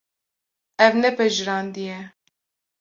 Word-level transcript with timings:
Ev 0.85 0.93
ne 1.01 1.09
pejirandî 1.17 1.83
ye. 1.89 1.99